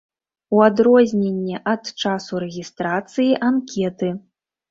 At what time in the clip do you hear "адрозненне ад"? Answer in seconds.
0.67-1.91